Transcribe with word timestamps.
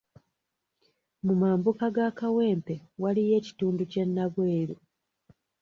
Mu 1.25 1.33
mambuka 1.41 1.85
ga 1.95 2.07
Kawempe 2.19 2.75
waliyo 3.03 3.33
ekitundu 3.39 3.81
kye 3.91 4.03
Nabweru. 4.13 4.75